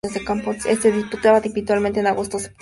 Se 0.79 0.91
disputaba 0.91 1.37
habitualmente 1.37 1.99
en 1.99 2.07
agosto 2.07 2.37
o 2.37 2.39
septiembre. 2.39 2.59